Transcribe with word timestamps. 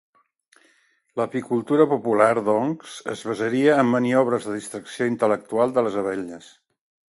L'apicultura 1.19 1.85
popular, 1.91 2.29
doncs, 2.47 2.95
es 3.17 3.23
basaria 3.33 3.77
en 3.83 3.93
maniobres 3.97 4.49
de 4.49 4.57
distracció 4.57 5.11
intel·lectual 5.13 5.79
de 5.79 5.87
les 5.91 6.03
abelles. 6.05 6.53